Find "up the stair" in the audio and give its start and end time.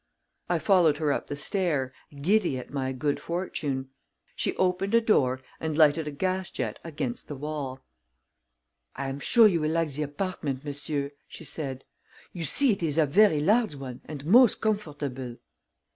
1.13-1.93